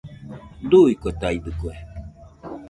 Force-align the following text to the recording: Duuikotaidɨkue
Duuikotaidɨkue 0.69 1.71